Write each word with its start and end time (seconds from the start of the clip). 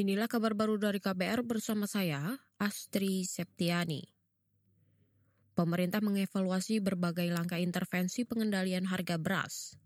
Inilah 0.00 0.32
kabar 0.32 0.56
baru 0.56 0.80
dari 0.80 0.96
KBR 0.96 1.44
bersama 1.44 1.84
saya, 1.84 2.40
Astri 2.56 3.20
Septiani. 3.28 4.00
Pemerintah 5.52 6.00
mengevaluasi 6.00 6.80
berbagai 6.80 7.28
langkah 7.28 7.60
intervensi 7.60 8.24
pengendalian 8.24 8.88
harga 8.88 9.20
beras. 9.20 9.76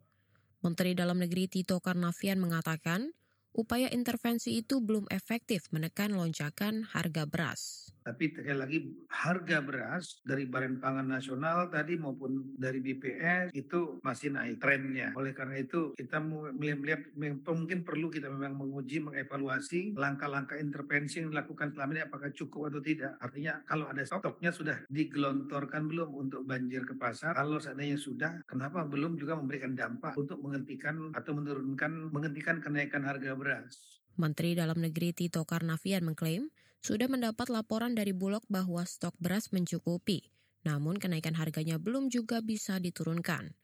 Menteri 0.63 0.95
Dalam 0.95 1.19
Negeri 1.19 1.51
Tito 1.51 1.83
Karnavian 1.83 2.39
mengatakan, 2.39 3.11
upaya 3.59 3.91
intervensi 3.91 4.55
itu 4.55 4.79
belum 4.79 5.11
efektif 5.11 5.67
menekan 5.75 6.15
lonjakan 6.15 6.87
harga 6.95 7.27
beras. 7.27 7.91
Tapi 8.05 8.37
sekali 8.37 8.59
lagi 8.61 8.79
harga 9.09 9.65
beras 9.65 10.21
dari 10.21 10.45
Badan 10.45 10.77
Pangan 10.77 11.09
Nasional 11.09 11.73
tadi 11.73 11.97
maupun 11.97 12.53
dari 12.53 12.85
BPS 12.85 13.49
itu 13.57 13.97
masih 14.05 14.37
naik 14.37 14.61
trennya. 14.61 15.17
Oleh 15.17 15.33
karena 15.33 15.57
itu 15.57 15.97
kita 15.97 16.21
melihat 16.21 17.01
mungkin 17.49 17.81
perlu 17.81 18.13
kita 18.13 18.29
memang 18.29 18.61
menguji, 18.61 19.01
mengevaluasi 19.01 19.97
langkah-langkah 19.97 20.61
intervensi 20.61 21.25
yang 21.25 21.33
dilakukan 21.33 21.73
selama 21.73 21.97
ini 21.97 22.03
apakah 22.05 22.29
cukup 22.37 22.69
atau 22.69 22.85
tidak. 22.85 23.17
Artinya 23.25 23.65
kalau 23.65 23.89
ada 23.89 24.05
stoknya 24.05 24.53
sudah 24.53 24.85
digelontorkan 24.93 25.89
belum 25.89 26.13
untuk 26.13 26.45
banjir 26.45 26.85
ke 26.85 27.01
pasar. 27.01 27.33
Kalau 27.33 27.57
seandainya 27.57 27.97
sudah, 27.97 28.45
kenapa 28.45 28.85
belum 28.85 29.17
juga 29.17 29.41
memberikan 29.41 29.73
dampak 29.73 30.13
untuk 30.21 30.45
menghentikan 30.45 31.09
atau 31.17 31.33
menurunkan 31.33 32.13
menghentikan 32.13 32.61
kenaikan 32.61 33.01
harga 33.09 33.33
beras. 33.33 34.05
Menteri 34.21 34.53
Dalam 34.55 34.79
Negeri 34.79 35.11
Tito 35.11 35.43
Karnavian 35.43 36.07
mengklaim 36.07 36.53
sudah 36.85 37.09
mendapat 37.09 37.49
laporan 37.49 37.97
dari 37.97 38.13
Bulog 38.13 38.45
bahwa 38.53 38.85
stok 38.85 39.17
beras 39.17 39.49
mencukupi, 39.57 40.29
namun 40.69 41.01
kenaikan 41.01 41.33
harganya 41.33 41.81
belum 41.81 42.13
juga 42.13 42.45
bisa 42.45 42.77
diturunkan. 42.77 43.57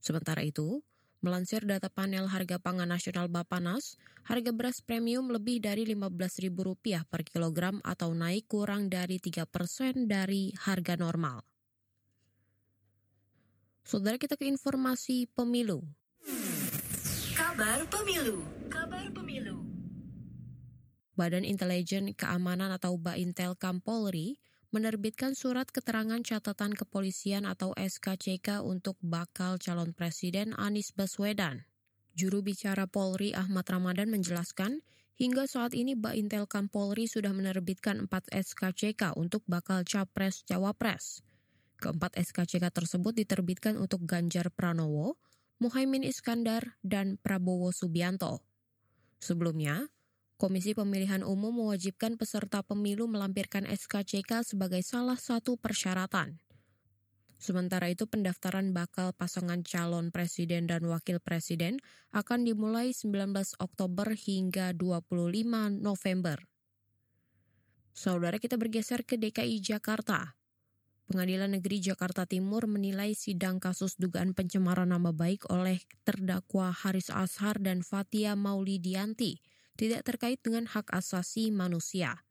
Sementara 0.00 0.40
itu, 0.40 0.80
melansir 1.20 1.68
data 1.68 1.92
panel 1.92 2.32
harga 2.32 2.56
pangan 2.56 2.88
nasional 2.88 3.28
Bapanas, 3.28 4.00
harga 4.24 4.56
beras 4.56 4.80
premium 4.80 5.28
lebih 5.28 5.60
dari 5.60 5.84
Rp15.000 5.84 7.04
per 7.12 7.28
kilogram 7.28 7.76
atau 7.84 8.16
naik 8.16 8.48
kurang 8.48 8.88
dari 8.88 9.20
3 9.20 9.44
persen 9.44 10.08
dari 10.08 10.56
harga 10.56 10.96
normal. 10.96 11.44
Saudara 13.84 14.16
kita 14.16 14.40
ke 14.40 14.48
informasi 14.48 15.28
pemilu. 15.28 15.84
Kabar 17.36 17.84
pemilu. 17.92 18.40
Kabar 18.72 19.12
pemilu. 19.12 19.61
Badan 21.12 21.44
Intelijen 21.44 22.16
Keamanan 22.16 22.72
atau 22.72 22.96
Baintel 22.96 23.52
Kampolri 23.52 24.40
menerbitkan 24.72 25.36
surat 25.36 25.68
keterangan 25.68 26.24
catatan 26.24 26.72
kepolisian 26.72 27.44
atau 27.44 27.76
SKCK 27.76 28.64
untuk 28.64 28.96
bakal 29.04 29.60
calon 29.60 29.92
presiden 29.92 30.56
Anies 30.56 30.96
Baswedan. 30.96 31.68
Juru 32.16 32.40
bicara 32.40 32.88
Polri 32.88 33.36
Ahmad 33.36 33.68
Ramadan 33.68 34.08
menjelaskan, 34.08 34.80
hingga 35.20 35.44
saat 35.44 35.76
ini 35.76 35.92
Baintel 35.92 36.48
Kampolri 36.48 37.04
sudah 37.04 37.36
menerbitkan 37.36 38.08
4 38.08 38.32
SKCK 38.32 39.12
untuk 39.16 39.44
bakal 39.44 39.84
capres-cawapres. 39.84 41.20
Keempat 41.76 42.16
SKCK 42.16 42.72
tersebut 42.72 43.12
diterbitkan 43.12 43.76
untuk 43.76 44.08
Ganjar 44.08 44.48
Pranowo, 44.48 45.20
Muhaimin 45.60 46.04
Iskandar, 46.08 46.80
dan 46.80 47.20
Prabowo 47.20 47.76
Subianto. 47.76 48.40
Sebelumnya, 49.20 49.92
Komisi 50.42 50.74
Pemilihan 50.74 51.22
Umum 51.22 51.54
mewajibkan 51.54 52.18
peserta 52.18 52.66
pemilu 52.66 53.06
melampirkan 53.06 53.62
SKCK 53.62 54.42
sebagai 54.42 54.82
salah 54.82 55.14
satu 55.14 55.54
persyaratan. 55.54 56.42
Sementara 57.38 57.86
itu 57.86 58.10
pendaftaran 58.10 58.74
bakal 58.74 59.14
pasangan 59.14 59.62
calon 59.62 60.10
presiden 60.10 60.66
dan 60.66 60.82
wakil 60.90 61.22
presiden 61.22 61.78
akan 62.10 62.42
dimulai 62.42 62.90
19 62.90 63.30
Oktober 63.62 64.18
hingga 64.18 64.74
25 64.74 65.78
November. 65.78 66.42
Saudara 67.94 68.42
kita 68.42 68.58
bergeser 68.58 69.06
ke 69.06 69.14
DKI 69.22 69.62
Jakarta. 69.62 70.34
Pengadilan 71.06 71.54
Negeri 71.54 71.78
Jakarta 71.78 72.26
Timur 72.26 72.66
menilai 72.66 73.14
sidang 73.14 73.62
kasus 73.62 73.94
dugaan 73.94 74.34
pencemaran 74.34 74.90
nama 74.90 75.14
baik 75.14 75.46
oleh 75.54 75.78
terdakwa 76.02 76.74
Haris 76.74 77.14
Ashar 77.14 77.62
dan 77.62 77.86
Fatia 77.86 78.34
Maulidianti 78.34 79.51
tidak 79.82 80.06
terkait 80.06 80.38
dengan 80.38 80.70
hak 80.70 80.94
asasi 80.94 81.50
manusia. 81.50 82.22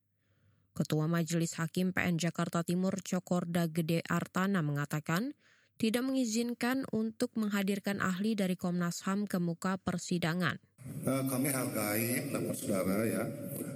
Ketua 0.71 1.11
Majelis 1.11 1.59
Hakim 1.59 1.91
PN 1.91 2.15
Jakarta 2.15 2.63
Timur 2.63 2.95
Cokorda 3.03 3.67
Gede 3.67 3.99
Artana 4.07 4.63
mengatakan 4.63 5.35
tidak 5.75 6.07
mengizinkan 6.07 6.87
untuk 6.95 7.35
menghadirkan 7.35 7.99
ahli 7.99 8.39
dari 8.39 8.55
Komnas 8.55 9.03
HAM 9.03 9.27
ke 9.27 9.35
muka 9.43 9.75
persidangan. 9.83 10.63
Uh, 11.03 11.27
kami 11.27 11.51
hargai, 11.51 12.31
Bapak 12.31 12.55
Saudara 12.55 13.03
ya, 13.03 13.23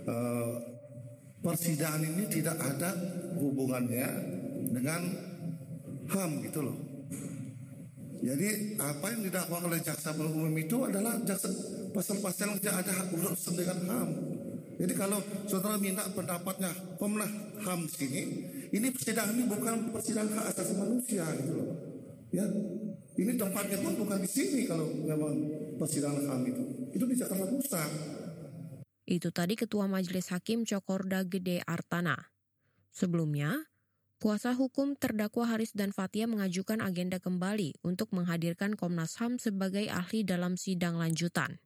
uh, 0.08 0.56
persidangan 1.44 2.00
ini 2.00 2.31
tidak 2.31 2.56
ada 2.56 2.96
hubungannya 3.35 4.08
dengan 4.72 5.02
HAM 6.08 6.47
gitu 6.47 6.64
loh. 6.64 6.94
Jadi 8.24 8.80
apa 8.80 9.06
yang 9.12 9.22
didakwa 9.28 9.58
oleh 9.68 9.80
jaksa 9.84 10.16
umum 10.16 10.53
itu 10.56 10.78
adalah 10.86 11.20
jaksa 11.24 11.52
pasal-pasal 11.92 12.59
yang 12.59 12.76
ada 12.80 12.94
urusan 13.12 13.53
dengan 13.56 13.78
HAM. 13.88 14.09
Jadi 14.76 14.94
kalau 14.96 15.20
saudara 15.48 15.80
minta 15.80 16.03
pendapatnya 16.12 16.68
Komnas 17.00 17.31
HAM 17.64 17.88
sini, 17.88 18.24
ini 18.76 18.88
persidangan 18.92 19.31
ini 19.31 19.48
bukan 19.48 19.96
persidangan 19.96 20.36
hak 20.36 20.46
asasi 20.52 20.74
manusia 20.76 21.24
gitu 21.40 21.53
loh. 21.56 21.70
Ya, 22.36 22.44
ini 23.16 23.31
tempatnya 23.40 23.80
pun 23.80 23.96
bukan 23.96 24.20
di 24.20 24.28
sini 24.28 24.68
kalau 24.68 24.92
memang 24.92 25.34
persidangan 25.80 26.24
HAM 26.28 26.42
itu. 26.52 26.64
Itu 26.92 27.03
di 27.08 27.16
Jakarta 27.16 27.47
Pusat. 27.47 27.92
Itu 29.06 29.30
tadi 29.32 29.53
Ketua 29.56 29.88
Majelis 29.88 30.34
Hakim 30.34 30.68
Cokorda 30.68 31.24
Gede 31.24 31.64
Artana. 31.64 32.18
Sebelumnya, 32.92 33.64
Kuasa 34.25 34.58
hukum 34.58 34.97
terdakwa 34.97 35.53
Haris 35.53 35.78
dan 35.78 35.94
Fatia 35.94 36.25
mengajukan 36.25 36.81
agenda 36.81 37.22
kembali 37.22 37.78
untuk 37.86 38.09
menghadirkan 38.09 38.74
Komnas 38.74 39.22
HAM 39.22 39.38
sebagai 39.38 39.86
ahli 39.86 40.25
dalam 40.25 40.58
sidang 40.58 40.97
lanjutan. 40.97 41.62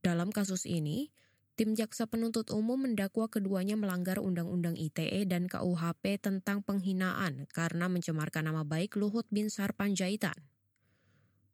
Dalam 0.00 0.32
kasus 0.32 0.64
ini, 0.64 1.12
tim 1.52 1.76
jaksa 1.76 2.08
penuntut 2.08 2.48
umum 2.48 2.80
mendakwa 2.80 3.28
keduanya 3.28 3.76
melanggar 3.76 4.24
Undang-Undang 4.24 4.80
ITE 4.80 5.28
dan 5.28 5.52
KUHP 5.52 6.16
tentang 6.16 6.64
penghinaan 6.64 7.44
karena 7.52 7.92
mencemarkan 7.92 8.48
nama 8.48 8.64
baik 8.64 8.96
Luhut 8.96 9.28
bin 9.28 9.52
Sarpanjaitan. 9.52 10.47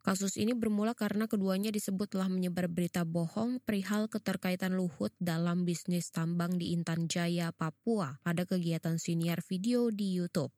Kasus 0.04 0.37
ini 0.37 0.53
bermula 0.53 0.92
karena 0.92 1.25
keduanya 1.25 1.72
disebut 1.72 2.12
telah 2.12 2.28
menyebar 2.28 2.69
berita 2.69 3.09
bohong 3.09 3.56
perihal 3.65 4.04
keterkaitan 4.04 4.76
Luhut 4.76 5.16
dalam 5.16 5.65
bisnis 5.65 6.12
tambang 6.12 6.60
di 6.60 6.76
Intan 6.76 7.09
Jaya, 7.09 7.56
Papua 7.56 8.20
pada 8.20 8.44
kegiatan 8.44 9.00
siniar 9.00 9.41
video 9.41 9.88
di 9.88 10.12
YouTube. 10.12 10.53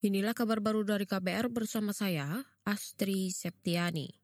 Inilah 0.00 0.32
kabar 0.32 0.64
baru 0.64 0.88
dari 0.88 1.04
KBR 1.04 1.52
bersama 1.52 1.92
saya, 1.92 2.48
Astri 2.64 3.28
Septiani. 3.28 4.21